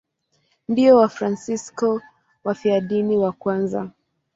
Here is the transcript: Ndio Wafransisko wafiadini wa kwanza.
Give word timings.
Ndio 0.67 0.97
Wafransisko 0.97 2.01
wafiadini 2.43 3.17
wa 3.17 3.31
kwanza. 3.31 3.91